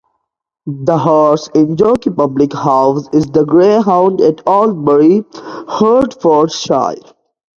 [0.65, 5.23] The Horse and Jockey public house is The Greyhound at Aldbury,
[5.69, 6.95] Hertfordshire.